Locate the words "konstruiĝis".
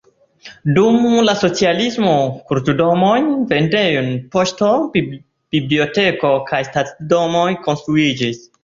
7.71-8.47